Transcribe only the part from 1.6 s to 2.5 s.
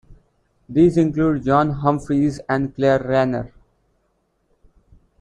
Humphrys